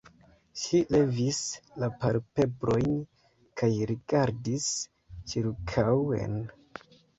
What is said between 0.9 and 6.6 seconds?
levis la palpebrojn kaj rigardis ĉirkaŭen.